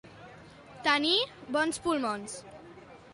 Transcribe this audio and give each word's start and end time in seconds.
Tenir 0.87 1.13
bons 1.57 1.79
pulmons. 1.87 2.39